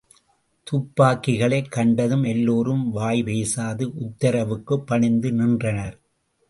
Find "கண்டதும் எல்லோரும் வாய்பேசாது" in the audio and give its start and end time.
1.71-3.91